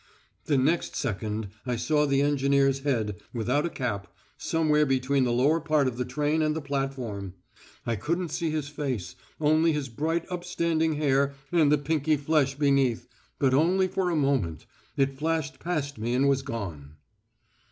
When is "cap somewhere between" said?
3.69-5.25